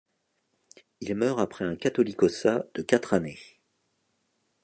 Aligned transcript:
Il 1.01 1.13
meurt 1.13 1.39
après 1.39 1.63
un 1.63 1.75
catholicossat 1.75 2.65
de 2.73 2.81
quatre 2.81 3.13
années. 3.13 3.37